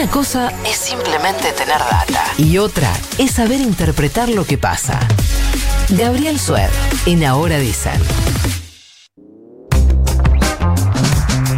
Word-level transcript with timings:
Una 0.00 0.10
cosa 0.10 0.50
es 0.66 0.78
simplemente 0.78 1.52
tener 1.52 1.76
data 1.78 2.24
y 2.38 2.56
otra 2.56 2.90
es 3.18 3.32
saber 3.32 3.60
interpretar 3.60 4.30
lo 4.30 4.46
que 4.46 4.56
pasa. 4.56 4.98
Gabriel 5.90 6.40
Sued, 6.40 6.70
en 7.04 7.22
Ahora 7.22 7.58
Dicen. 7.58 8.00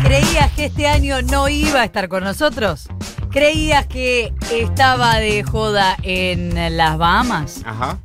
¿Creías 0.03 0.51
que 0.57 0.65
este 0.65 0.89
año 0.89 1.23
no 1.23 1.49
iba 1.49 1.83
a 1.83 1.85
estar 1.85 2.09
con 2.09 2.25
nosotros? 2.25 2.89
¿Creías 3.31 3.87
que 3.87 4.33
estaba 4.53 5.19
de 5.21 5.45
joda 5.45 5.97
en 6.03 6.77
las 6.77 6.99
Bahamas? 6.99 7.61
Ajá. 7.65 7.99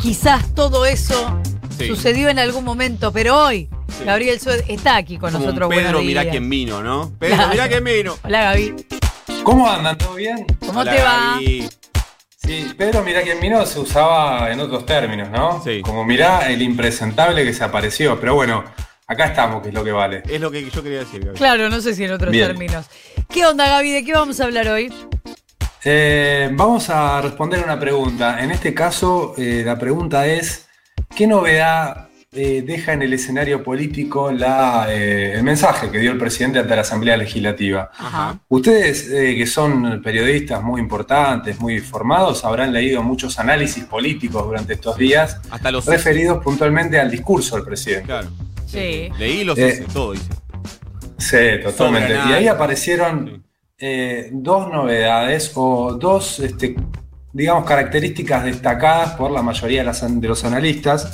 Quizás 0.00 0.54
todo 0.54 0.86
eso 0.86 1.42
Sí. 1.78 1.88
sucedió 1.88 2.30
en 2.30 2.38
algún 2.38 2.64
momento, 2.64 3.12
pero 3.12 3.38
hoy 3.38 3.68
Sí. 3.98 4.04
Gabriel 4.06 4.40
Sued 4.40 4.64
está 4.68 4.96
aquí 4.96 5.18
con 5.18 5.30
Como 5.30 5.44
un 5.44 5.50
nosotros. 5.54 5.68
Pedro, 5.68 6.00
mirá 6.02 6.30
quién 6.30 6.48
vino, 6.48 6.82
¿no? 6.82 7.12
Pedro, 7.18 7.36
Claro. 7.36 7.50
mirá 7.52 7.68
quién 7.68 7.84
vino. 7.84 8.16
Hola 8.24 8.44
Gaby, 8.44 8.74
¿Cómo 9.42 9.68
andan? 9.68 9.98
¿Todo 9.98 10.14
bien? 10.14 10.46
¿cómo 10.60 10.80
Hola, 10.80 10.92
te 10.92 11.02
va? 11.02 11.32
Gaby. 11.34 11.68
Sí, 12.36 12.72
Pedro, 12.76 13.02
mirá 13.02 13.22
quién 13.22 13.40
vino 13.40 13.64
se 13.66 13.80
usaba 13.80 14.50
en 14.50 14.60
otros 14.60 14.86
términos, 14.86 15.30
¿no? 15.30 15.62
Sí. 15.62 15.80
Como 15.82 16.04
mirá 16.04 16.48
el 16.50 16.62
impresentable 16.62 17.44
que 17.44 17.52
se 17.52 17.64
apareció. 17.64 18.18
Pero 18.20 18.34
bueno, 18.34 18.64
acá 19.06 19.26
estamos, 19.26 19.62
que 19.62 19.68
es 19.68 19.74
lo 19.74 19.84
que 19.84 19.92
vale. 19.92 20.22
Es 20.28 20.40
lo 20.40 20.50
que 20.50 20.68
yo 20.68 20.82
quería 20.82 21.00
decir, 21.00 21.24
Gaby. 21.24 21.36
Claro, 21.36 21.68
no 21.68 21.80
sé 21.80 21.94
si 21.94 22.04
en 22.04 22.12
otros 22.12 22.30
Bien. 22.30 22.46
términos. 22.46 22.86
¿Qué 23.28 23.44
onda 23.46 23.68
Gaby? 23.68 23.90
¿De 23.92 24.04
qué 24.04 24.12
vamos 24.12 24.40
a 24.40 24.44
hablar 24.44 24.68
hoy? 24.68 24.92
Eh, 25.84 26.48
vamos 26.52 26.88
a 26.90 27.20
responder 27.20 27.62
una 27.64 27.78
pregunta. 27.78 28.42
En 28.42 28.50
este 28.52 28.72
caso, 28.74 29.34
eh, 29.36 29.62
la 29.64 29.78
pregunta 29.78 30.26
es: 30.26 30.66
¿qué 31.14 31.26
novedad 31.26 32.08
eh, 32.32 32.62
deja 32.66 32.92
en 32.94 33.02
el 33.02 33.12
escenario 33.12 33.62
político 33.62 34.32
la, 34.32 34.86
eh, 34.88 35.34
el 35.34 35.42
mensaje 35.42 35.90
que 35.90 35.98
dio 35.98 36.12
el 36.12 36.18
presidente 36.18 36.58
ante 36.60 36.74
la 36.74 36.80
Asamblea 36.82 37.16
Legislativa? 37.16 37.90
Ajá. 37.98 38.38
Ustedes 38.48 39.08
eh, 39.10 39.34
que 39.36 39.46
son 39.46 40.00
periodistas 40.02 40.62
muy 40.62 40.80
importantes, 40.80 41.60
muy 41.60 41.80
formados, 41.80 42.44
habrán 42.44 42.72
leído 42.72 43.02
muchos 43.02 43.38
análisis 43.38 43.84
políticos 43.84 44.44
durante 44.44 44.72
estos 44.74 44.96
días 44.96 45.40
Hasta 45.50 45.70
los 45.70 45.84
referidos 45.86 46.42
puntualmente 46.42 46.98
al 46.98 47.10
discurso 47.10 47.56
del 47.56 47.64
presidente. 47.64 48.06
Claro. 48.06 48.28
Sí. 48.66 49.10
Leí 49.18 49.44
los 49.44 49.58
Eh, 49.58 49.68
hice, 49.68 49.84
todo 49.92 50.12
dice. 50.12 50.30
Sí, 51.18 51.36
totalmente. 51.62 52.14
Y 52.14 52.32
ahí 52.32 52.48
aparecieron 52.48 53.44
eh, 53.78 54.30
dos 54.32 54.68
novedades 54.72 55.52
o 55.54 55.94
dos, 56.00 56.40
este, 56.40 56.74
digamos, 57.32 57.64
características 57.66 58.44
destacadas 58.44 59.10
por 59.14 59.30
la 59.30 59.42
mayoría 59.42 59.80
de, 59.80 59.84
las- 59.86 60.20
de 60.20 60.28
los 60.28 60.44
analistas, 60.44 61.10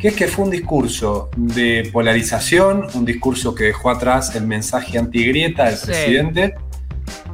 que 0.00 0.08
es 0.08 0.14
que 0.14 0.26
fue 0.28 0.44
un 0.46 0.50
discurso 0.50 1.30
de 1.36 1.90
polarización, 1.92 2.86
un 2.94 3.04
discurso 3.04 3.54
que 3.54 3.64
dejó 3.64 3.90
atrás 3.90 4.34
el 4.34 4.46
mensaje 4.46 4.98
antigrieta 4.98 5.66
del 5.66 5.76
Sí. 5.76 5.86
presidente, 5.86 6.54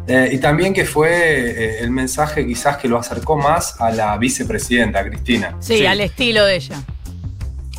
eh, 0.09 0.31
y 0.33 0.39
también 0.39 0.73
que 0.75 0.85
fue 0.85 1.11
eh, 1.11 1.79
el 1.81 1.91
mensaje 1.91 2.47
quizás 2.47 2.77
que 2.79 2.89
lo 2.89 2.99
acercó 2.99 3.37
más 3.37 3.81
a 3.81 3.91
la 3.91 4.17
vicepresidenta, 4.19 5.05
Cristina. 5.05 5.57
Sí, 5.61 5.79
Sí. 5.79 5.87
al 5.87 6.01
estilo 6.01 6.45
de 6.45 6.57
ella. 6.57 6.77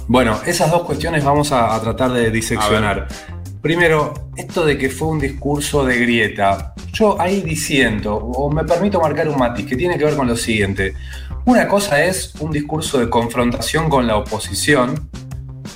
Bueno, 0.07 0.39
esas 0.45 0.71
dos 0.71 0.83
cuestiones 0.83 1.23
vamos 1.23 1.51
a, 1.51 1.75
a 1.75 1.81
tratar 1.81 2.11
de 2.13 2.31
diseccionar. 2.31 3.07
Primero, 3.61 4.13
esto 4.37 4.65
de 4.65 4.77
que 4.77 4.89
fue 4.89 5.09
un 5.09 5.19
discurso 5.19 5.83
de 5.85 5.97
grieta. 5.99 6.73
Yo 6.93 7.19
ahí 7.19 7.41
diciendo, 7.41 8.15
o 8.15 8.49
me 8.49 8.63
permito 8.63 9.01
marcar 9.01 9.27
un 9.27 9.37
matiz, 9.37 9.65
que 9.65 9.75
tiene 9.75 9.97
que 9.97 10.05
ver 10.05 10.15
con 10.15 10.27
lo 10.27 10.37
siguiente. 10.37 10.93
Una 11.47 11.65
cosa 11.65 12.03
es 12.03 12.33
un 12.41 12.51
discurso 12.51 12.99
de 12.99 13.09
confrontación 13.09 13.89
con 13.89 14.05
la 14.05 14.17
oposición, 14.17 15.09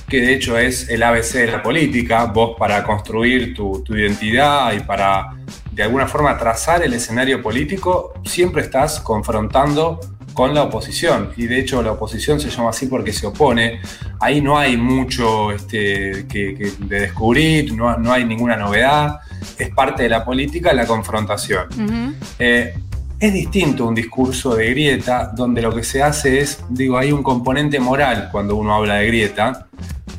que 0.06 0.20
de 0.20 0.34
hecho 0.34 0.58
es 0.58 0.90
el 0.90 1.02
ABC 1.02 1.32
de 1.32 1.46
la 1.46 1.62
política, 1.62 2.26
vos 2.26 2.56
para 2.58 2.84
construir 2.84 3.54
tu, 3.54 3.82
tu 3.82 3.96
identidad 3.96 4.74
y 4.74 4.80
para 4.80 5.30
de 5.70 5.82
alguna 5.82 6.06
forma 6.06 6.36
trazar 6.36 6.82
el 6.82 6.92
escenario 6.92 7.40
político, 7.40 8.12
siempre 8.22 8.60
estás 8.60 9.00
confrontando 9.00 9.98
con 10.34 10.54
la 10.54 10.64
oposición. 10.64 11.30
Y 11.38 11.46
de 11.46 11.60
hecho 11.60 11.82
la 11.82 11.92
oposición 11.92 12.38
se 12.38 12.50
llama 12.50 12.68
así 12.68 12.84
porque 12.84 13.14
se 13.14 13.26
opone. 13.26 13.80
Ahí 14.20 14.42
no 14.42 14.58
hay 14.58 14.76
mucho 14.76 15.52
este, 15.52 16.26
que, 16.28 16.54
que 16.54 16.72
de 16.80 17.00
descubrir, 17.00 17.72
no, 17.72 17.96
no 17.96 18.12
hay 18.12 18.26
ninguna 18.26 18.56
novedad. 18.56 19.20
Es 19.58 19.70
parte 19.70 20.02
de 20.02 20.10
la 20.10 20.22
política 20.22 20.74
la 20.74 20.86
confrontación. 20.86 22.14
Eh, 22.38 22.74
es 23.22 23.32
distinto 23.32 23.86
un 23.86 23.94
discurso 23.94 24.56
de 24.56 24.70
grieta, 24.70 25.30
donde 25.32 25.62
lo 25.62 25.72
que 25.72 25.84
se 25.84 26.02
hace 26.02 26.40
es, 26.40 26.58
digo, 26.68 26.98
hay 26.98 27.12
un 27.12 27.22
componente 27.22 27.78
moral 27.78 28.28
cuando 28.32 28.56
uno 28.56 28.74
habla 28.74 28.96
de 28.96 29.06
grieta. 29.06 29.68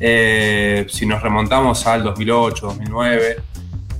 Eh, 0.00 0.86
si 0.88 1.04
nos 1.04 1.22
remontamos 1.22 1.86
al 1.86 2.02
2008, 2.02 2.66
2009, 2.66 3.36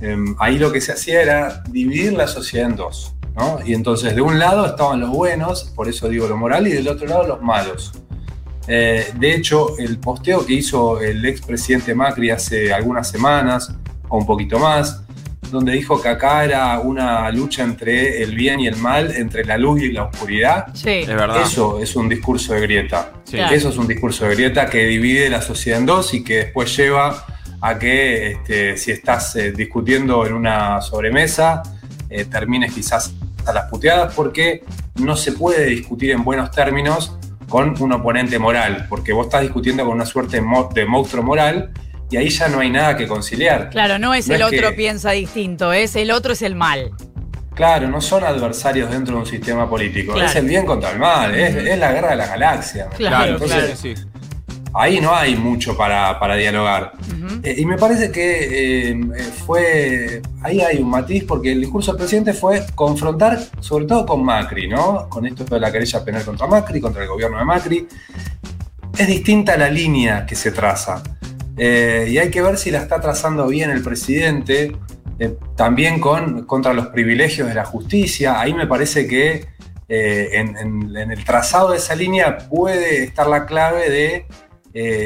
eh, 0.01 0.17
ahí 0.39 0.57
lo 0.57 0.71
que 0.71 0.81
se 0.81 0.93
hacía 0.93 1.21
era 1.21 1.63
dividir 1.69 2.13
la 2.13 2.25
sociedad 2.25 2.67
en 2.67 2.77
dos. 2.77 3.13
¿no? 3.35 3.59
Y 3.63 3.75
entonces 3.75 4.15
de 4.15 4.21
un 4.21 4.39
lado 4.39 4.65
estaban 4.65 5.01
los 5.01 5.11
buenos, 5.11 5.65
por 5.75 5.87
eso 5.87 6.09
digo 6.09 6.27
lo 6.27 6.35
moral, 6.35 6.67
y 6.67 6.71
del 6.71 6.87
otro 6.87 7.05
lado 7.05 7.27
los 7.27 7.41
malos. 7.43 7.91
Eh, 8.67 9.13
de 9.19 9.35
hecho, 9.35 9.77
el 9.77 9.99
posteo 9.99 10.43
que 10.43 10.53
hizo 10.53 10.99
el 10.99 11.23
expresidente 11.25 11.93
Macri 11.93 12.31
hace 12.31 12.73
algunas 12.73 13.07
semanas, 13.07 13.71
o 14.09 14.17
un 14.17 14.25
poquito 14.25 14.57
más, 14.57 15.04
donde 15.51 15.73
dijo 15.73 16.01
que 16.01 16.09
acá 16.09 16.43
era 16.43 16.79
una 16.79 17.29
lucha 17.31 17.63
entre 17.63 18.21
el 18.21 18.35
bien 18.35 18.59
y 18.59 18.67
el 18.67 18.75
mal, 18.77 19.15
entre 19.15 19.45
la 19.45 19.57
luz 19.57 19.81
y 19.81 19.91
la 19.91 20.03
oscuridad. 20.03 20.67
Sí. 20.73 20.89
Es 20.89 21.07
verdad. 21.07 21.41
Eso 21.41 21.79
es 21.79 21.95
un 21.95 22.09
discurso 22.09 22.53
de 22.53 22.61
grieta. 22.61 23.13
Sí. 23.23 23.37
Claro. 23.37 23.55
Eso 23.55 23.69
es 23.69 23.77
un 23.77 23.87
discurso 23.87 24.25
de 24.25 24.35
grieta 24.35 24.69
que 24.69 24.85
divide 24.85 25.29
la 25.29 25.41
sociedad 25.41 25.79
en 25.79 25.85
dos 25.85 26.13
y 26.13 26.23
que 26.23 26.37
después 26.37 26.75
lleva 26.75 27.25
a 27.61 27.79
que 27.79 28.31
este, 28.31 28.77
si 28.77 28.91
estás 28.91 29.35
eh, 29.35 29.51
discutiendo 29.51 30.25
en 30.25 30.33
una 30.33 30.81
sobremesa, 30.81 31.63
eh, 32.09 32.25
termines 32.25 32.73
quizás 32.73 33.13
a 33.45 33.53
las 33.53 33.69
puteadas 33.69 34.13
porque 34.13 34.63
no 34.95 35.15
se 35.15 35.31
puede 35.31 35.65
discutir 35.65 36.11
en 36.11 36.23
buenos 36.23 36.51
términos 36.51 37.17
con 37.49 37.81
un 37.81 37.91
oponente 37.93 38.39
moral, 38.39 38.87
porque 38.89 39.13
vos 39.13 39.27
estás 39.27 39.41
discutiendo 39.41 39.85
con 39.85 39.95
una 39.95 40.05
suerte 40.05 40.41
de 40.73 40.85
monstruo 40.85 41.23
moral 41.23 41.71
y 42.09 42.17
ahí 42.17 42.29
ya 42.29 42.47
no 42.47 42.59
hay 42.59 42.69
nada 42.69 42.95
que 42.95 43.07
conciliar. 43.07 43.69
Claro, 43.69 43.97
no 43.99 44.13
es 44.13 44.27
No 44.27 44.35
el 44.35 44.41
es 44.41 44.47
otro 44.47 44.69
que- 44.69 44.75
piensa 44.75 45.11
distinto, 45.11 45.73
es 45.73 45.95
el 45.95 46.11
otro 46.11 46.33
es 46.33 46.41
el 46.41 46.55
mal. 46.55 46.91
Claro, 47.53 47.87
no 47.87 48.01
son 48.01 48.23
adversarios 48.25 48.91
dentro 48.91 49.15
de 49.15 49.21
un 49.21 49.25
sistema 49.25 49.69
político, 49.69 50.13
Claro. 50.13 50.27
es 50.29 50.35
el 50.35 50.45
bien 50.45 50.65
contra 50.65 50.91
el 50.91 50.99
mal, 50.99 51.33
es, 51.33 51.77
la 51.79 51.91
guerra 51.93 52.09
de 52.09 52.15
las 52.17 52.29
galaxias. 52.29 52.89
Claro, 52.97 53.33
Entonces, 53.33 53.57
claro. 53.57 53.75
sí, 53.77 53.93
ahí 54.73 54.99
no 54.99 55.15
hay 55.15 55.35
mucho 55.37 55.77
para, 55.77 56.19
para 56.19 56.35
dialogar. 56.35 56.91
Eh, 57.43 57.55
y 57.57 57.65
me 57.65 57.77
parece 57.77 58.11
que 58.11 58.89
eh, 58.91 58.99
fue. 59.45 60.21
Ahí 60.41 60.59
hay 60.61 60.79
un 60.79 60.89
matiz, 60.89 61.23
porque 61.23 61.53
el 61.53 61.61
discurso 61.61 61.91
del 61.93 61.99
presidente 61.99 62.33
fue 62.33 62.65
confrontar, 62.75 63.39
sobre 63.61 63.85
todo 63.85 64.05
con 64.05 64.23
Macri, 64.23 64.67
¿no? 64.67 65.07
Con 65.09 65.25
esto 65.25 65.45
de 65.45 65.59
la 65.59 65.71
querella 65.71 66.03
penal 66.03 66.23
contra 66.25 66.47
Macri, 66.47 66.81
contra 66.81 67.03
el 67.03 67.07
gobierno 67.07 67.37
de 67.39 67.45
Macri. 67.45 67.87
Es 68.97 69.07
distinta 69.07 69.55
la 69.57 69.69
línea 69.69 70.25
que 70.25 70.35
se 70.35 70.51
traza. 70.51 71.01
Eh, 71.57 72.07
y 72.09 72.17
hay 72.17 72.29
que 72.29 72.41
ver 72.41 72.57
si 72.57 72.71
la 72.71 72.79
está 72.79 72.99
trazando 72.99 73.47
bien 73.47 73.69
el 73.69 73.81
presidente, 73.81 74.75
eh, 75.19 75.37
también 75.55 75.99
con, 75.99 76.45
contra 76.45 76.73
los 76.73 76.87
privilegios 76.87 77.47
de 77.47 77.53
la 77.53 77.65
justicia. 77.65 78.39
Ahí 78.39 78.53
me 78.53 78.67
parece 78.67 79.07
que 79.07 79.47
eh, 79.87 80.29
en, 80.33 80.95
el 80.95 81.23
trazado 81.23 81.71
de 81.71 81.77
esa 81.77 81.95
línea 81.95 82.37
puede 82.37 83.03
estar 83.03 83.27
la 83.27 83.45
clave 83.45 83.89
de 83.89 84.25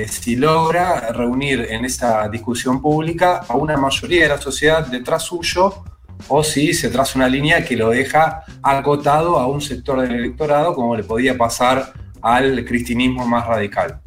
si 0.07 0.35
logra 0.35 1.11
reunir 1.11 1.67
en 1.69 1.85
esa 1.85 2.27
discusión 2.27 2.81
pública 2.81 3.43
a 3.47 3.55
una 3.55 3.77
mayoría 3.77 4.23
de 4.23 4.29
la 4.29 4.41
sociedad 4.41 4.88
detrás 4.88 5.21
suyo 5.21 5.83
o 6.27 6.43
si 6.43 6.73
se 6.73 6.89
traza 6.89 7.19
una 7.19 7.29
línea 7.29 7.63
que 7.63 7.75
lo 7.75 7.91
deja 7.91 8.43
acotado 8.63 9.38
a 9.38 9.45
un 9.45 9.61
sector 9.61 10.01
del 10.01 10.15
electorado 10.15 10.73
como 10.73 10.95
le 10.95 11.03
podía 11.03 11.38
pasar 11.38 11.93
al 12.21 12.65
cristinismo 12.65 13.27
más 13.27 13.45
radical. 13.45 14.01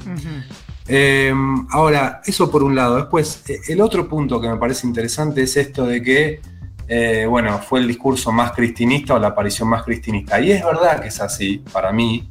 Eh, 0.88 1.32
ahora, 1.70 2.20
eso 2.24 2.50
por 2.50 2.62
un 2.62 2.74
lado. 2.74 2.96
Después, 2.96 3.42
eh, 3.48 3.60
el 3.68 3.80
otro 3.80 4.08
punto 4.08 4.40
que 4.40 4.48
me 4.48 4.56
parece 4.56 4.86
interesante 4.86 5.42
es 5.42 5.56
esto 5.56 5.86
de 5.86 6.02
que, 6.02 6.40
eh, 6.88 7.26
bueno, 7.28 7.58
fue 7.58 7.80
el 7.80 7.88
discurso 7.88 8.32
más 8.32 8.52
cristinista 8.52 9.14
o 9.14 9.18
la 9.18 9.28
aparición 9.28 9.68
más 9.68 9.84
cristinista. 9.84 10.40
Y 10.40 10.52
es 10.52 10.64
verdad 10.64 11.00
que 11.00 11.08
es 11.08 11.20
así, 11.20 11.62
para 11.72 11.92
mí, 11.92 12.28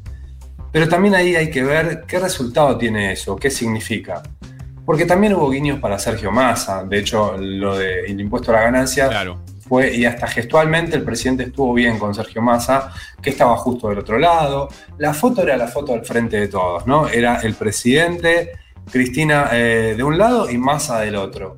pero 0.72 0.88
también 0.88 1.16
ahí 1.16 1.36
hay 1.36 1.50
que 1.50 1.64
ver 1.64 2.04
qué 2.08 2.20
resultado 2.20 2.78
tiene 2.78 3.12
eso, 3.12 3.36
qué 3.36 3.50
significa. 3.50 4.22
Porque 4.86 5.06
también 5.06 5.34
hubo 5.36 5.50
guiños 5.50 5.80
para 5.80 6.00
Sergio 6.00 6.32
Massa. 6.32 6.84
De 6.84 7.00
hecho, 7.00 7.38
lo 7.38 7.78
del 7.78 8.20
impuesto 8.20 8.52
a 8.52 8.56
la 8.56 8.62
ganancia 8.64 9.08
Claro. 9.10 9.40
Y 9.80 10.06
hasta 10.06 10.28
gestualmente 10.28 10.98
el 10.98 11.04
presidente 11.04 11.44
estuvo 11.44 11.74
bien 11.74 11.98
con 11.98 12.14
Sergio 12.14 12.42
Massa, 12.42 12.92
que 13.22 13.30
estaba 13.30 13.56
justo 13.58 13.88
del 13.90 14.00
otro 14.00 14.18
lado. 14.18 14.68
La 14.98 15.14
foto 15.14 15.44
era 15.44 15.56
la 15.56 15.68
foto 15.68 15.94
al 15.94 16.04
frente 16.04 16.40
de 16.40 16.48
todos, 16.48 16.86
¿no? 16.86 17.08
Era 17.08 17.40
el 17.42 17.54
presidente, 17.54 18.52
Cristina 18.92 19.50
eh, 19.54 19.94
de 19.96 20.04
un 20.04 20.18
lado 20.18 20.50
y 20.50 20.58
Massa 20.58 21.00
del 21.00 21.16
otro. 21.16 21.58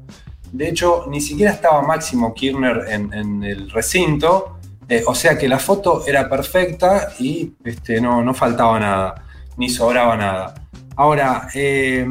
De 0.51 0.69
hecho, 0.69 1.05
ni 1.09 1.19
siquiera 1.21 1.51
estaba 1.51 1.81
Máximo 1.81 2.33
Kirchner 2.33 2.85
en, 2.89 3.11
en 3.13 3.43
el 3.43 3.71
recinto, 3.71 4.59
eh, 4.87 5.03
o 5.07 5.15
sea 5.15 5.37
que 5.37 5.47
la 5.47 5.57
foto 5.57 6.03
era 6.05 6.29
perfecta 6.29 7.09
y 7.17 7.53
este, 7.63 7.99
no, 7.99 8.23
no 8.23 8.33
faltaba 8.33 8.79
nada, 8.79 9.25
ni 9.57 9.69
sobraba 9.69 10.15
nada. 10.15 10.53
Ahora, 10.95 11.47
eh, 11.55 12.05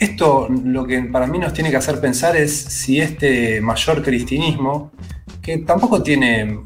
esto 0.00 0.48
lo 0.48 0.86
que 0.86 1.02
para 1.02 1.26
mí 1.26 1.38
nos 1.38 1.52
tiene 1.52 1.70
que 1.70 1.76
hacer 1.76 2.00
pensar 2.00 2.34
es 2.34 2.56
si 2.56 3.00
este 3.00 3.60
mayor 3.60 4.02
cristinismo 4.02 4.92
que 5.42 5.58
tampoco 5.58 6.02
tiene 6.02 6.58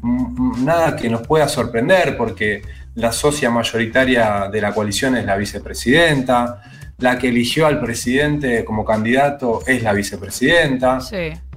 nada 0.59 0.95
que 0.95 1.09
nos 1.09 1.27
pueda 1.27 1.49
sorprender 1.49 2.15
porque 2.15 2.61
la 2.95 3.11
socia 3.11 3.49
mayoritaria 3.49 4.47
de 4.49 4.61
la 4.61 4.73
coalición 4.73 5.17
es 5.17 5.25
la 5.25 5.35
vicepresidenta, 5.35 6.61
la 6.97 7.17
que 7.17 7.27
eligió 7.27 7.67
al 7.67 7.81
presidente 7.81 8.63
como 8.63 8.85
candidato 8.85 9.59
es 9.67 9.83
la 9.83 9.91
vicepresidenta. 9.91 10.99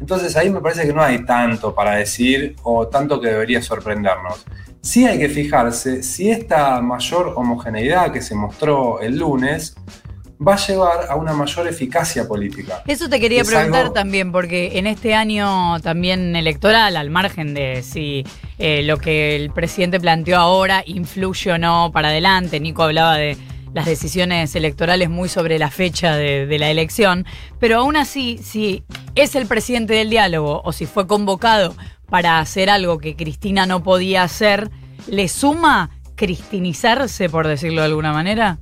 Entonces 0.00 0.36
ahí 0.36 0.50
me 0.50 0.60
parece 0.60 0.84
que 0.84 0.92
no 0.92 1.00
hay 1.00 1.24
tanto 1.24 1.76
para 1.76 1.94
decir 1.94 2.56
o 2.64 2.88
tanto 2.88 3.20
que 3.20 3.28
debería 3.28 3.62
sorprendernos. 3.62 4.44
Sí 4.80 5.06
hay 5.06 5.18
que 5.18 5.28
fijarse 5.28 6.02
si 6.02 6.28
esta 6.28 6.80
mayor 6.80 7.34
homogeneidad 7.36 8.10
que 8.10 8.20
se 8.20 8.34
mostró 8.34 9.00
el 9.00 9.18
lunes 9.18 9.76
va 10.46 10.54
a 10.54 10.56
llevar 10.56 11.06
a 11.08 11.16
una 11.16 11.32
mayor 11.32 11.66
eficacia 11.66 12.26
política. 12.26 12.82
Eso 12.86 13.08
te 13.08 13.18
quería 13.20 13.44
preguntar 13.44 13.92
también, 13.92 14.30
porque 14.32 14.78
en 14.78 14.86
este 14.86 15.14
año 15.14 15.80
también 15.80 16.36
electoral, 16.36 16.96
al 16.96 17.10
margen 17.10 17.54
de 17.54 17.82
si 17.82 18.24
eh, 18.58 18.82
lo 18.82 18.98
que 18.98 19.36
el 19.36 19.50
presidente 19.50 19.98
planteó 19.98 20.38
ahora 20.38 20.82
influye 20.86 21.52
o 21.52 21.58
no 21.58 21.90
para 21.92 22.08
adelante, 22.08 22.60
Nico 22.60 22.82
hablaba 22.82 23.16
de 23.16 23.36
las 23.74 23.84
decisiones 23.84 24.54
electorales 24.54 25.10
muy 25.10 25.28
sobre 25.28 25.58
la 25.58 25.70
fecha 25.70 26.16
de, 26.16 26.46
de 26.46 26.58
la 26.58 26.70
elección, 26.70 27.26
pero 27.58 27.78
aún 27.78 27.96
así, 27.96 28.38
si 28.42 28.84
es 29.14 29.34
el 29.34 29.46
presidente 29.46 29.94
del 29.94 30.08
diálogo 30.08 30.62
o 30.64 30.72
si 30.72 30.86
fue 30.86 31.06
convocado 31.06 31.74
para 32.08 32.38
hacer 32.38 32.70
algo 32.70 32.98
que 32.98 33.16
Cristina 33.16 33.66
no 33.66 33.82
podía 33.82 34.22
hacer, 34.22 34.70
¿le 35.06 35.28
suma 35.28 35.90
cristinizarse, 36.14 37.28
por 37.28 37.46
decirlo 37.46 37.82
de 37.82 37.88
alguna 37.88 38.12
manera? 38.12 38.58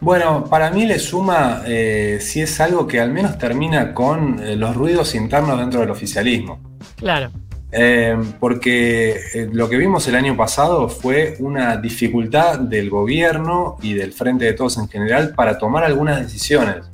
Bueno, 0.00 0.44
para 0.44 0.70
mí 0.70 0.86
le 0.86 0.98
suma 0.98 1.62
eh, 1.66 2.18
si 2.20 2.40
es 2.40 2.60
algo 2.60 2.86
que 2.86 3.00
al 3.00 3.10
menos 3.10 3.38
termina 3.38 3.94
con 3.94 4.38
eh, 4.40 4.56
los 4.56 4.76
ruidos 4.76 5.14
internos 5.14 5.58
dentro 5.58 5.80
del 5.80 5.90
oficialismo. 5.90 6.60
Claro. 6.96 7.30
Eh, 7.76 8.16
porque 8.38 9.48
lo 9.52 9.68
que 9.68 9.76
vimos 9.76 10.06
el 10.06 10.14
año 10.14 10.36
pasado 10.36 10.88
fue 10.88 11.34
una 11.40 11.76
dificultad 11.76 12.60
del 12.60 12.88
gobierno 12.88 13.76
y 13.82 13.94
del 13.94 14.12
Frente 14.12 14.44
de 14.44 14.52
Todos 14.52 14.78
en 14.78 14.88
general 14.88 15.34
para 15.34 15.58
tomar 15.58 15.82
algunas 15.82 16.20
decisiones. 16.20 16.86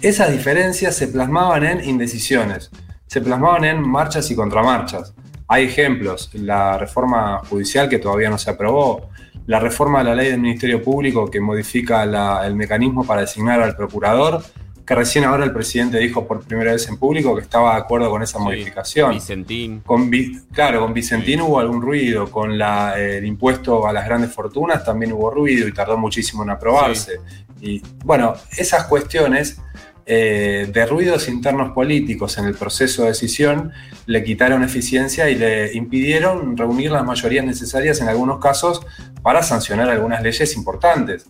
Esas 0.00 0.30
diferencias 0.30 0.94
se 0.94 1.08
plasmaban 1.08 1.64
en 1.64 1.84
indecisiones, 1.84 2.70
se 3.06 3.20
plasmaban 3.20 3.64
en 3.64 3.80
marchas 3.80 4.30
y 4.30 4.36
contramarchas. 4.36 5.14
Hay 5.48 5.64
ejemplos, 5.64 6.30
la 6.34 6.78
reforma 6.78 7.40
judicial 7.48 7.88
que 7.88 7.98
todavía 7.98 8.30
no 8.30 8.38
se 8.38 8.50
aprobó, 8.50 9.10
la 9.46 9.58
reforma 9.58 9.98
de 9.98 10.04
la 10.04 10.14
ley 10.14 10.30
del 10.30 10.40
Ministerio 10.40 10.82
Público 10.82 11.30
que 11.30 11.40
modifica 11.40 12.02
el 12.44 12.54
mecanismo 12.54 13.04
para 13.04 13.22
designar 13.22 13.60
al 13.60 13.76
procurador, 13.76 14.42
que 14.84 14.94
recién 14.96 15.24
ahora 15.24 15.44
el 15.44 15.52
presidente 15.52 15.98
dijo 15.98 16.26
por 16.26 16.44
primera 16.44 16.72
vez 16.72 16.88
en 16.88 16.96
público 16.96 17.36
que 17.36 17.42
estaba 17.42 17.74
de 17.74 17.82
acuerdo 17.82 18.10
con 18.10 18.22
esa 18.22 18.38
modificación. 18.38 19.12
Vicentín. 19.12 19.80
Con, 19.80 20.10
claro, 20.52 20.80
con 20.80 20.92
Vicentín 20.92 21.40
hubo 21.40 21.60
algún 21.60 21.80
ruido, 21.80 22.30
con 22.30 22.60
el 22.60 23.24
impuesto 23.24 23.86
a 23.86 23.92
las 23.92 24.04
grandes 24.04 24.32
fortunas 24.32 24.84
también 24.84 25.12
hubo 25.12 25.30
ruido 25.30 25.68
y 25.68 25.72
tardó 25.72 25.96
muchísimo 25.96 26.42
en 26.42 26.50
aprobarse. 26.50 27.20
Y 27.60 27.80
bueno, 28.04 28.34
esas 28.56 28.86
cuestiones 28.86 29.60
eh, 30.06 30.68
de 30.72 30.86
ruidos 30.86 31.28
internos 31.28 31.72
políticos 31.72 32.36
en 32.38 32.46
el 32.46 32.54
proceso 32.54 33.02
de 33.02 33.08
decisión 33.08 33.72
le 34.06 34.24
quitaron 34.24 34.64
eficiencia 34.64 35.30
y 35.30 35.36
le 35.36 35.72
impidieron 35.74 36.56
reunir 36.56 36.90
las 36.90 37.04
mayorías 37.04 37.44
necesarias 37.44 38.00
en 38.00 38.08
algunos 38.08 38.40
casos 38.40 38.84
para 39.22 39.42
sancionar 39.42 39.88
algunas 39.88 40.22
leyes 40.22 40.56
importantes. 40.56 41.26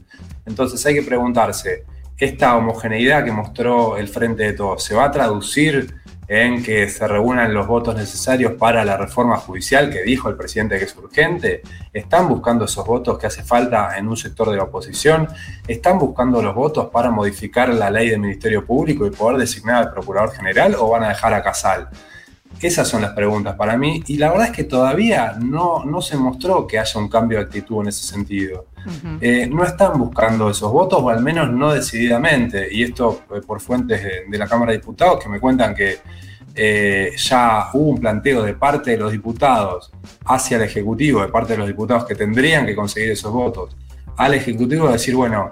Entonces 0.47 0.85
hay 0.87 0.95
que 0.95 1.03
preguntarse, 1.03 1.85
¿esta 2.23 2.57
homogeneidad 2.57 3.25
que 3.25 3.33
mostró 3.33 3.97
el 3.97 4.07
Frente 4.07 4.45
de 4.45 4.53
Todos 4.53 4.85
se 4.85 4.95
va 4.95 5.07
a 5.07 5.11
traducir 5.11 5.97
en 6.29 6.63
que 6.63 6.89
se 6.89 7.09
reúnan 7.09 7.53
los 7.53 7.67
votos 7.67 7.97
necesarios 7.97 8.53
para 8.53 8.85
la 8.85 8.97
reforma 8.97 9.37
judicial 9.37 9.91
que 9.91 10.03
dijo 10.03 10.29
el 10.29 10.37
presidente 10.37 10.79
que 10.79 10.85
es 10.85 10.97
urgente? 10.97 11.63
¿Están 11.93 12.29
buscando 12.29 12.67
esos 12.67 12.87
votos 12.87 13.19
que 13.19 13.27
hace 13.27 13.43
falta 13.43 13.99
en 13.99 14.07
un 14.07 14.17
sector 14.17 14.49
de 14.51 14.57
la 14.57 14.63
oposición? 14.63 15.27
¿Están 15.67 15.99
buscando 15.99 16.41
los 16.41 16.55
votos 16.55 16.91
para 16.93 17.11
modificar 17.11 17.71
la 17.71 17.91
ley 17.91 18.11
del 18.11 18.21
Ministerio 18.21 18.65
Público 18.65 19.05
y 19.05 19.11
poder 19.11 19.39
designar 19.39 19.83
al 19.83 19.93
Procurador 19.93 20.31
General 20.31 20.77
o 20.79 20.91
van 20.91 21.03
a 21.03 21.09
dejar 21.09 21.35
a 21.35 21.43
Casal? 21.43 21.89
Esas 22.63 22.87
son 22.87 23.03
las 23.03 23.13
preguntas 23.13 23.57
para 23.57 23.77
mí 23.77 24.05
y 24.07 24.19
la 24.19 24.31
verdad 24.31 24.47
es 24.47 24.53
que 24.53 24.63
todavía 24.63 25.37
no, 25.43 25.85
no 25.85 26.01
se 26.01 26.17
mostró 26.17 26.65
que 26.65 26.79
haya 26.79 27.01
un 27.01 27.09
cambio 27.09 27.39
de 27.39 27.45
actitud 27.45 27.83
en 27.83 27.89
ese 27.89 28.07
sentido. 28.07 28.67
Eh, 29.21 29.49
no 29.53 29.65
están 29.65 29.99
buscando 29.99 30.49
esos 30.49 30.71
votos 30.71 31.01
o 31.03 31.09
al 31.09 31.23
menos 31.23 31.51
no 31.51 31.73
decididamente 31.73 32.69
y 32.71 32.85
esto 32.85 33.23
eh, 33.35 33.41
por 33.47 33.61
fuentes 33.61 34.03
de, 34.29 34.39
la 34.39 34.47
Cámara 34.47 34.73
de 34.73 34.79
Diputados 34.79 35.23
que 35.23 35.29
me 35.29 35.39
cuentan 35.39 35.75
que 35.75 35.99
eh, 36.55 37.13
ya 37.17 37.69
hubo 37.75 37.91
un 37.91 37.99
planteo 37.99 38.43
de 38.43 38.55
parte 38.55 38.93
de 38.93 38.97
los 38.97 39.11
diputados 39.11 39.93
hacia 40.25 40.57
el 40.57 40.65
Ejecutivo, 40.65 41.21
de 41.23 41.29
parte 41.29 41.55
de 41.55 41.59
los 41.59 41.67
diputados 41.67 42.05
que 42.05 42.15
tendrían 42.15 42.67
que 42.67 42.77
conseguir 42.77 43.11
esos 43.11 43.33
votos, 43.33 43.77
al 44.17 44.35
Ejecutivo 44.35 44.91
decir, 44.91 45.15
bueno, 45.17 45.51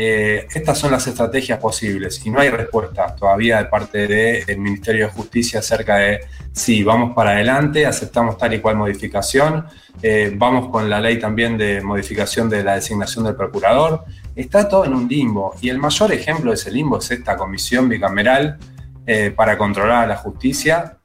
eh, 0.00 0.46
estas 0.54 0.78
son 0.78 0.92
las 0.92 1.04
estrategias 1.08 1.58
posibles 1.58 2.24
y 2.24 2.30
no 2.30 2.38
hay 2.38 2.50
respuesta 2.50 3.16
todavía 3.16 3.58
de 3.58 3.64
parte 3.64 4.06
del 4.06 4.58
Ministerio 4.58 5.06
de 5.06 5.12
Justicia 5.12 5.58
acerca 5.58 5.96
de 5.96 6.20
si 6.52 6.84
vamos 6.84 7.16
para 7.16 7.30
adelante, 7.32 7.84
aceptamos 7.84 8.38
tal 8.38 8.54
y 8.54 8.60
cual 8.60 8.76
modificación, 8.76 9.66
eh, 10.00 10.32
vamos 10.36 10.70
con 10.70 10.88
la 10.88 11.00
ley 11.00 11.18
también 11.18 11.58
de 11.58 11.80
modificación 11.80 12.48
de 12.48 12.62
la 12.62 12.76
designación 12.76 13.24
del 13.24 13.34
procurador. 13.34 14.04
Está 14.36 14.68
todo 14.68 14.84
en 14.84 14.94
un 14.94 15.08
limbo 15.08 15.56
y 15.60 15.68
el 15.68 15.78
mayor 15.78 16.12
ejemplo 16.12 16.52
de 16.52 16.54
ese 16.54 16.70
limbo 16.70 16.98
es 16.98 17.10
esta 17.10 17.36
comisión 17.36 17.88
bicameral 17.88 18.56
eh, 19.04 19.32
para 19.34 19.58
controlar 19.58 20.04
a 20.04 20.06
la 20.06 20.16
justicia, 20.16 20.98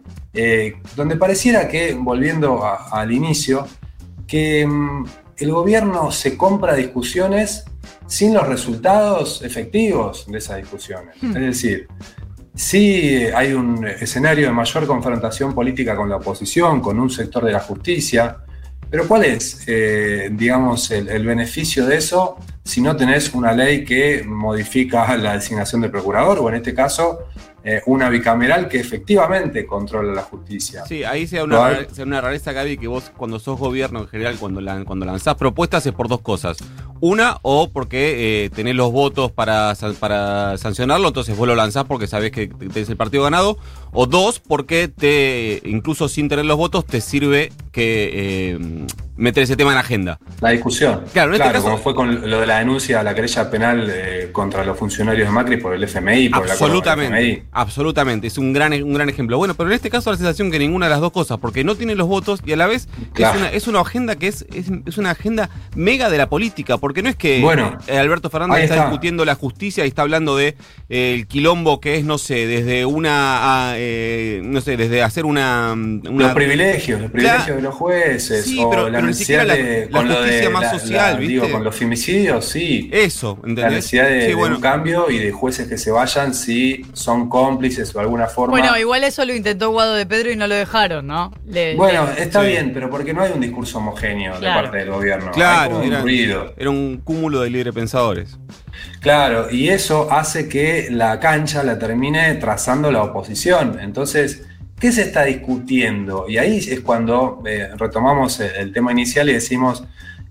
donde 0.95 1.15
pareciera 1.15 1.67
que, 1.67 1.95
volviendo 1.99 2.63
al 2.91 3.11
inicio, 3.11 3.67
que 4.27 4.67
mm, 4.67 5.05
el 5.37 5.51
gobierno 5.51 6.11
se 6.11 6.37
compra 6.37 6.75
discusiones 6.75 7.65
sin 8.07 8.33
los 8.33 8.47
resultados 8.47 9.41
efectivos 9.43 10.25
de 10.27 10.37
esas 10.37 10.57
discusiones. 10.57 11.15
Hmm. 11.21 11.37
Es 11.37 11.41
decir, 11.41 11.87
sí 12.55 13.25
hay 13.35 13.53
un 13.53 13.85
escenario 13.87 14.47
de 14.47 14.53
mayor 14.53 14.85
confrontación 14.85 15.53
política 15.53 15.95
con 15.95 16.09
la 16.09 16.17
oposición, 16.17 16.81
con 16.81 16.99
un 16.99 17.09
sector 17.09 17.43
de 17.45 17.51
la 17.51 17.59
justicia, 17.59 18.37
pero 18.93 19.07
¿cuál 19.07 19.25
es, 19.25 19.63
eh, 19.65 20.29
digamos, 20.31 20.91
el, 20.91 21.25
beneficio 21.25 21.87
de 21.87 21.97
eso 21.97 22.37
si 22.63 22.79
no 22.79 22.95
tenés 22.95 23.33
una 23.33 23.51
ley 23.51 23.83
que 23.83 24.23
modifica 24.23 25.17
la 25.17 25.33
designación 25.33 25.81
del 25.81 25.89
procurador 25.89 26.37
o 26.37 26.47
en 26.49 26.55
este 26.55 26.75
caso 26.75 27.21
eh, 27.63 27.81
una 27.87 28.09
bicameral 28.09 28.67
que 28.67 28.79
efectivamente 28.79 29.65
controla 29.65 30.13
la 30.13 30.21
justicia. 30.21 30.85
Sí, 30.85 31.03
ahí 31.03 31.25
sea 31.25 31.43
una, 31.43 31.87
una 32.03 32.21
rareza, 32.21 32.51
Gaby, 32.51 32.77
que 32.77 32.87
vos 32.87 33.11
cuando 33.17 33.39
sos 33.39 33.57
gobierno 33.57 34.01
en 34.01 34.07
general, 34.09 34.35
cuando, 34.37 34.61
cuando 34.85 35.05
lanzás 35.07 35.35
propuestas 35.35 35.83
es 35.87 35.93
por 35.93 36.07
dos 36.07 36.21
cosas. 36.21 36.57
Una, 37.05 37.39
o 37.41 37.69
porque 37.69 38.45
eh, 38.45 38.49
tenés 38.51 38.75
los 38.75 38.93
votos 38.93 39.29
para, 39.29 39.75
para 39.99 40.57
sancionarlo, 40.57 41.09
entonces 41.09 41.35
vos 41.35 41.45
lo 41.45 41.53
lanzás 41.53 41.83
porque 41.83 42.07
sabés 42.07 42.31
que 42.31 42.47
tenés 42.47 42.87
el 42.87 42.95
partido 42.95 43.23
ganado. 43.23 43.57
O 43.93 44.07
dos, 44.07 44.39
porque 44.39 44.87
te 44.87 45.61
incluso 45.65 46.09
sin 46.09 46.27
tener 46.27 46.45
los 46.45 46.57
votos 46.57 46.85
te 46.85 46.99
sirve 46.99 47.51
que 47.71 48.09
eh, 48.13 48.59
meter 49.15 49.43
ese 49.43 49.55
tema 49.55 49.71
en 49.71 49.77
agenda. 49.77 50.19
La 50.41 50.49
discusión. 50.49 51.03
Claro, 51.13 51.29
en 51.33 51.41
este 51.41 51.53
caso, 51.53 51.63
como 51.63 51.77
fue 51.77 51.93
con 51.93 52.29
lo 52.29 52.39
de 52.39 52.47
la 52.47 52.59
denuncia, 52.59 53.03
la 53.03 53.13
querella 53.13 53.49
penal 53.49 53.87
eh, 53.91 54.29
contra 54.31 54.63
los 54.63 54.77
funcionarios 54.77 55.27
de 55.27 55.33
Macri 55.33 55.57
por 55.57 55.73
el 55.73 55.83
FMI, 55.83 56.29
por 56.29 56.49
absolutamente, 56.49 57.17
el 57.17 57.25
FMI. 57.31 57.47
Absolutamente, 57.51 58.27
es 58.27 58.37
un 58.37 58.53
gran, 58.53 58.73
un 58.73 58.93
gran 58.93 59.09
ejemplo. 59.09 59.37
Bueno, 59.37 59.53
pero 59.53 59.69
en 59.69 59.75
este 59.75 59.89
caso 59.89 60.11
la 60.11 60.17
sensación 60.17 60.51
que 60.51 60.59
ninguna 60.59 60.87
de 60.87 60.91
las 60.91 61.01
dos 61.01 61.11
cosas, 61.11 61.37
porque 61.39 61.63
no 61.63 61.75
tiene 61.75 61.95
los 61.95 62.07
votos 62.07 62.41
y 62.45 62.53
a 62.53 62.57
la 62.57 62.67
vez 62.67 62.87
es, 63.15 63.35
una, 63.35 63.49
es 63.49 63.67
una 63.67 63.81
agenda 63.81 64.15
que 64.15 64.27
es, 64.27 64.45
es, 64.53 64.97
una 64.97 65.11
agenda 65.11 65.49
mega 65.75 66.09
de 66.09 66.17
la 66.17 66.29
política, 66.29 66.77
porque 66.77 67.03
no 67.03 67.09
es 67.09 67.15
que 67.15 67.41
bueno, 67.41 67.77
eh, 67.87 67.97
Alberto 67.97 68.29
Fernández 68.29 68.63
está, 68.63 68.83
discutiendo 68.83 69.25
la 69.25 69.35
justicia 69.35 69.85
y 69.85 69.89
está 69.89 70.01
hablando 70.01 70.35
de 70.35 70.55
eh, 70.89 71.13
el 71.13 71.27
quilombo 71.27 71.79
que 71.79 71.97
es, 71.97 72.05
no 72.05 72.17
sé, 72.17 72.47
desde 72.47 72.85
una, 72.85 73.73
no 74.43 74.61
sé, 74.61 74.77
desde 74.77 75.03
hacer 75.03 75.25
una... 75.25 75.75
los 75.75 76.33
privilegios, 76.33 77.01
los 77.01 77.11
privilegios 77.11 77.57
de 77.57 77.61
los 77.61 77.75
jueces. 77.75 78.45
Sí, 78.45 78.63
pero, 78.69 78.89
la 78.89 79.01
necesidad 79.01 79.47
de, 79.47 79.89
la, 79.89 80.01
justicia 80.01 80.49
más 80.49 80.71
social, 80.71 81.17
¿viste? 81.19 81.33
Digo, 81.33 81.49
con 81.49 81.63
los 81.63 81.75
femicidios, 81.75 82.45
sí. 82.45 82.89
Eso, 82.91 83.37
¿entendés? 83.37 83.63
La 83.65 83.69
necesidad 83.71 84.09
de, 84.09 84.35
un 84.35 84.59
cambio 84.59 85.09
y 85.09 85.19
de 85.19 85.31
jueces 85.31 85.67
que 85.67 85.77
se 85.77 85.91
vayan 85.91 86.33
si 86.33 86.85
son 86.93 87.29
cómplices 87.29 87.89
o 87.95 87.99
de 87.99 88.01
alguna 88.01 88.27
forma. 88.27 88.51
Bueno, 88.51 88.77
igual 88.77 89.03
eso 89.03 89.25
lo 89.25 89.33
intentó 89.33 89.71
Guado 89.71 89.93
de 89.93 90.05
Pedro 90.05 90.31
y 90.31 90.35
no 90.35 90.47
lo 90.47 90.55
dejaron, 90.55 91.07
¿no? 91.07 91.31
bueno, 91.75 92.07
está 92.17 92.41
bien, 92.41 92.71
pero 92.73 92.89
porque 92.89 93.13
no 93.13 93.21
hay 93.21 93.31
un 93.31 93.41
discurso 93.41 93.77
homogéneo 93.77 94.39
de 94.39 94.47
parte 94.47 94.77
del 94.77 94.89
gobierno. 94.89 95.31
Claro, 95.31 95.79
un 95.79 95.83
era, 95.85 96.03
era 96.57 96.69
un 96.69 97.01
cúmulo 97.03 97.41
de 97.41 97.49
librepensadores. 97.49 98.37
Claro, 99.03 99.51
y 99.51 99.69
eso 99.69 100.11
hace 100.11 100.49
que 100.49 100.87
la 100.89 101.19
cancha 101.19 101.61
la 101.61 101.77
termine 101.77 102.33
trazando 102.35 102.91
la 102.91 103.03
oposición. 103.03 103.79
Entonces, 103.79 104.43
¿Qué 104.83 104.91
se 104.91 105.03
está 105.03 105.23
discutiendo? 105.23 106.25
Y 106.27 106.37
ahí 106.37 106.57
es 106.57 106.81
cuando 106.81 107.41
eh, 107.45 107.69
retomamos 107.77 108.37
el, 108.41 108.73
tema 108.73 108.91
inicial 108.91 109.29
y 109.29 109.33
decimos, 109.33 109.81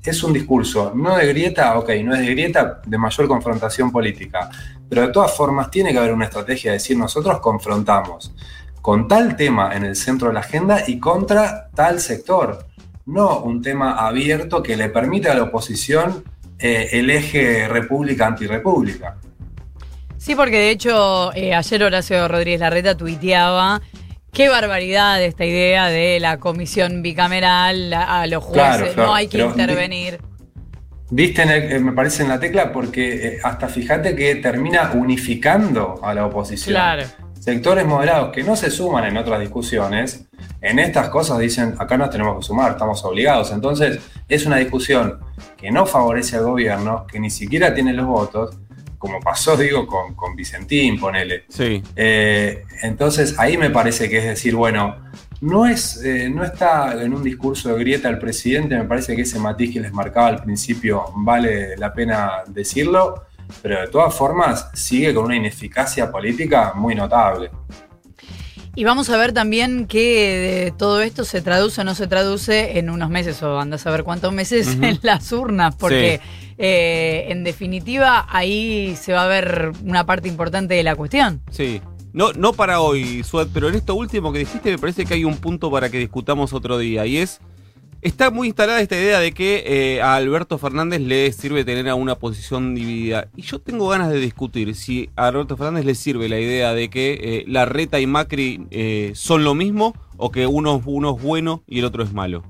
es 0.04 0.22
un 0.22 0.34
discurso 0.34 0.92
no 0.94 1.16
de 1.16 1.26
grieta, 1.28 1.78
ok, 1.78 1.88
no 2.04 2.12
es 2.12 2.20
de 2.20 2.26
grieta, 2.26 2.82
de 2.84 2.98
mayor 2.98 3.28
confrontación 3.28 3.90
política, 3.90 4.50
pero 4.90 5.06
de 5.06 5.08
todas 5.08 5.34
formas 5.34 5.70
tiene 5.70 5.92
que 5.92 5.98
haber 5.98 6.12
una 6.12 6.26
estrategia 6.26 6.70
de 6.70 6.76
decir 6.76 6.98
nosotros 6.98 7.40
confrontamos. 7.40 8.34
con 8.82 9.08
tal 9.08 9.36
tema 9.36 9.74
en 9.74 9.84
el 9.84 9.96
centro 9.96 10.28
de 10.28 10.34
la 10.34 10.40
agenda 10.40 10.82
y 10.86 10.98
contra 10.98 11.70
tal 11.74 11.98
sector. 11.98 12.66
No 13.06 13.38
un 13.38 13.62
tema 13.62 14.06
abierto 14.06 14.62
que 14.62 14.76
le 14.76 14.90
permite 14.90 15.30
a 15.30 15.34
la 15.34 15.44
oposición 15.44 16.24
eh, 16.62 16.88
el 16.92 17.10
eje 17.10 17.68
república-antirrepública. 17.68 19.16
Sí, 20.16 20.34
porque 20.34 20.58
de 20.58 20.70
hecho 20.70 21.32
eh, 21.34 21.54
ayer 21.54 21.82
Horacio 21.82 22.28
Rodríguez 22.28 22.60
Larreta 22.60 22.96
tuiteaba 22.96 23.80
Qué 24.32 24.48
barbaridad 24.48 25.22
esta 25.22 25.44
idea 25.44 25.88
de 25.88 26.18
la 26.18 26.38
comisión 26.38 27.02
bicameral 27.02 27.92
a, 27.92 28.26
los 28.26 28.42
jueces, 28.42 28.96
no 28.96 29.14
hay 29.14 29.28
que 29.28 29.38
intervenir. 29.42 30.20
Viste, 31.10 31.42
eh, 31.42 31.78
me 31.78 31.92
parece 31.92 32.22
en 32.22 32.30
la 32.30 32.40
tecla 32.40 32.72
porque 32.72 33.38
hasta 33.42 33.68
fíjate 33.68 34.16
que 34.16 34.36
termina 34.36 34.90
unificando 34.94 36.00
a 36.02 36.14
la 36.14 36.24
oposición. 36.24 36.72
Claro 36.72 37.02
sectores 37.42 37.84
moderados 37.84 38.32
que 38.32 38.44
no 38.44 38.54
se 38.54 38.70
suman 38.70 39.04
en 39.04 39.16
otras 39.16 39.40
discusiones, 39.40 40.28
en 40.60 40.78
estas 40.78 41.08
cosas 41.08 41.38
dicen, 41.38 41.74
acá 41.78 41.96
nos 41.96 42.10
tenemos 42.10 42.38
que 42.38 42.42
sumar, 42.42 42.72
estamos 42.72 43.04
obligados. 43.04 43.50
Entonces, 43.52 44.00
es 44.28 44.46
una 44.46 44.56
discusión 44.56 45.18
que 45.56 45.70
no 45.70 45.86
favorece 45.86 46.36
al 46.36 46.44
gobierno, 46.44 47.06
que 47.06 47.18
ni 47.20 47.30
siquiera 47.30 47.74
tiene 47.74 47.92
los 47.92 48.06
votos, 48.06 48.56
como 48.98 49.20
pasó, 49.20 49.56
digo, 49.58 49.86
con, 49.86 50.14
con 50.14 50.36
Vicentín, 50.36 50.98
ponele. 50.98 51.44
Sí. 51.48 51.82
Eh, 51.96 52.64
entonces, 52.82 53.38
ahí 53.38 53.56
me 53.56 53.70
parece 53.70 54.08
que 54.08 54.18
es 54.18 54.24
decir, 54.24 54.54
bueno, 54.54 54.96
no, 55.40 55.66
es, 55.66 56.02
eh, 56.04 56.30
no 56.30 56.44
está 56.44 57.02
en 57.02 57.12
un 57.12 57.22
discurso 57.22 57.74
de 57.74 57.80
grieta 57.80 58.08
al 58.08 58.18
presidente, 58.18 58.76
me 58.76 58.84
parece 58.84 59.16
que 59.16 59.22
ese 59.22 59.38
matiz 59.38 59.72
que 59.72 59.80
les 59.80 59.92
marcaba 59.92 60.28
al 60.28 60.42
principio 60.42 61.06
vale 61.16 61.76
la 61.76 61.92
pena 61.92 62.44
decirlo 62.46 63.26
pero 63.60 63.80
de 63.80 63.88
todas 63.88 64.14
formas 64.14 64.70
sigue 64.72 65.12
con 65.12 65.26
una 65.26 65.36
ineficacia 65.36 66.10
política 66.10 66.72
muy 66.74 66.94
notable. 66.94 67.50
Y 68.74 68.84
vamos 68.84 69.10
a 69.10 69.18
ver 69.18 69.32
también 69.32 69.86
que 69.86 70.72
todo 70.78 71.02
esto 71.02 71.24
se 71.24 71.42
traduce 71.42 71.82
o 71.82 71.84
no 71.84 71.94
se 71.94 72.06
traduce 72.06 72.78
en 72.78 72.88
unos 72.88 73.10
meses, 73.10 73.42
o 73.42 73.60
andas 73.60 73.86
a 73.86 73.90
ver 73.90 74.02
cuántos 74.02 74.32
meses 74.32 74.78
en 74.80 74.98
las 75.02 75.30
urnas, 75.30 75.74
porque 75.76 76.20
eh, 76.56 77.26
en 77.28 77.44
definitiva 77.44 78.26
ahí 78.30 78.96
se 78.96 79.12
va 79.12 79.24
a 79.24 79.28
ver 79.28 79.72
una 79.84 80.06
parte 80.06 80.28
importante 80.28 80.72
de 80.72 80.82
la 80.82 80.96
cuestión. 80.96 81.42
Sí. 81.50 81.82
No, 82.14 82.32
no 82.32 82.52
para 82.52 82.80
hoy, 82.80 83.22
Sued, 83.24 83.48
pero 83.52 83.68
en 83.68 83.74
esto 83.74 83.94
último 83.94 84.32
que 84.32 84.40
dijiste 84.40 84.70
me 84.70 84.78
parece 84.78 85.06
que 85.06 85.14
hay 85.14 85.24
un 85.24 85.36
punto 85.36 85.70
para 85.70 85.90
que 85.90 85.98
discutamos 85.98 86.52
otro 86.52 86.78
día, 86.78 87.04
y 87.04 87.18
es 87.18 87.40
Está 88.02 88.32
muy 88.32 88.48
instalada 88.48 88.80
esta 88.80 88.96
idea 88.96 89.20
de 89.20 89.30
que 89.30 89.62
eh, 89.64 90.02
a 90.02 90.16
Alberto 90.16 90.58
Fernández 90.58 91.00
le 91.00 91.30
sirve 91.30 91.64
tener 91.64 91.88
a 91.88 91.94
una 91.94 92.16
posición 92.16 92.74
dividida. 92.74 93.28
Y 93.36 93.42
yo 93.42 93.60
tengo 93.60 93.86
ganas 93.86 94.10
de 94.10 94.18
discutir 94.18 94.74
si 94.74 95.08
a 95.14 95.28
Alberto 95.28 95.56
Fernández 95.56 95.84
le 95.84 95.94
sirve 95.94 96.28
la 96.28 96.40
idea 96.40 96.74
de 96.74 96.90
que 96.90 97.12
eh, 97.22 97.44
la 97.46 97.64
Reta 97.64 98.00
y 98.00 98.08
Macri 98.08 98.66
eh, 98.72 99.12
son 99.14 99.44
lo 99.44 99.54
mismo 99.54 99.94
o 100.16 100.32
que 100.32 100.48
uno, 100.48 100.82
uno 100.84 101.16
es 101.16 101.22
bueno 101.22 101.62
y 101.68 101.78
el 101.78 101.84
otro 101.84 102.02
es 102.02 102.12
malo. 102.12 102.42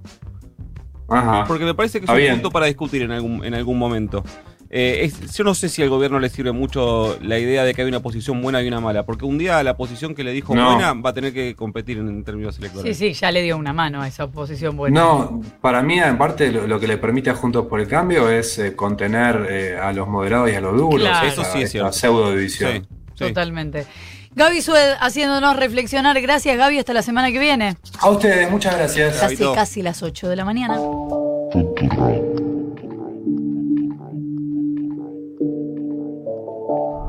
Ajá. 1.11 1.45
Porque 1.47 1.67
me 1.67 1.75
parece 1.75 2.01
que 2.01 2.07
es 2.07 2.31
un 2.31 2.37
punto 2.37 2.51
para 2.51 2.65
discutir 2.65 3.03
en 3.03 3.11
algún, 3.11 3.45
en 3.45 3.53
algún 3.53 3.79
momento. 3.79 4.25
Eh, 4.75 5.13
yo 5.35 5.45
no 5.45 5.55
sé 5.55 5.69
si 5.69 5.83
al 5.83 5.91
gobierno 5.91 6.19
le 6.19 6.31
sirve 6.31 6.51
mucho 6.51 7.19
la 7.21 7.39
idea 7.39 7.63
de 7.63 7.75
que 7.75 7.83
hay 7.83 7.89
una 7.89 8.01
posición 8.01 8.41
buena 8.41 8.63
y 8.63 8.69
una 8.69 8.81
mala, 8.81 9.05
porque 9.05 9.27
un 9.27 9.37
día 9.37 9.63
la 9.63 9.77
posición 9.77 10.15
que 10.15 10.25
le 10.25 10.33
dijo 10.33 10.55
buena 10.55 10.95
va 10.95 11.11
a 11.11 11.13
tener 11.13 11.35
que 11.35 11.55
competir 11.55 11.99
en, 11.99 12.25
términos 12.25 12.59
electorales. 12.59 12.97
Sí, 12.97 13.13
sí, 13.13 13.21
ya 13.21 13.31
le 13.31 13.43
dio 13.43 13.59
una 13.59 13.75
mano 13.75 14.01
a 14.01 14.09
esa 14.09 14.25
oposición 14.25 14.79
buena. 14.79 14.99
No, 14.99 15.43
para 15.61 15.83
mí, 15.83 15.99
en 15.99 16.17
parte, 16.17 16.51
lo, 16.51 16.81
que 16.81 16.87
le 16.87 16.97
permite 16.97 17.29
a 17.29 17.35
Juntos 17.35 17.67
por 17.67 17.81
el 17.81 17.87
Cambio 17.87 18.31
es 18.31 18.59
eh, 18.59 18.75
contener 18.75 19.47
eh, 19.51 19.77
a 19.77 19.93
los 19.93 20.09
moderados 20.09 20.51
y 20.51 20.55
a 20.55 20.63
los 20.63 20.75
duros. 20.75 21.07
Eso 21.23 21.45
sí 21.45 21.61
es 21.61 21.71
cierto. 21.71 21.93
pseudo 21.93 22.35
división. 22.35 22.87
Totalmente. 23.15 23.87
Gaby 24.35 24.63
Sued 24.63 24.95
haciéndonos 25.01 25.55
reflexionar. 25.55 26.19
Gracias, 26.23 26.57
Gaby. 26.57 26.79
Hasta 26.79 26.95
la 26.95 27.03
semana 27.03 27.31
que 27.31 27.39
viene. 27.39 27.77
A 28.01 28.09
ustedes, 28.09 28.51
muchas 28.51 28.75
gracias. 28.75 29.21
Casi, 29.21 29.45
casi 29.55 29.83
las 29.83 30.03
8 30.03 30.31
de 30.31 30.37
la 30.37 30.47
mañana. 30.47 30.81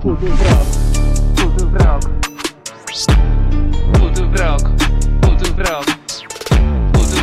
Tudo 0.03 0.17
branco, 0.17 0.65
tudo 1.33 1.65
branco. 1.67 2.10
Tudo 3.93 4.27
branco, 4.27 4.69
tudo 5.22 5.53
branco. 5.53 5.93